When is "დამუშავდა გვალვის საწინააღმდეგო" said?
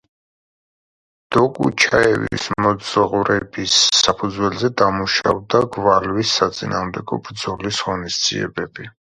4.83-7.21